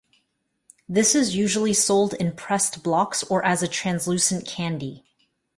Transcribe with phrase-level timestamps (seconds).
[0.89, 5.05] This is usually sold in pressed blocks or as a translucent candy.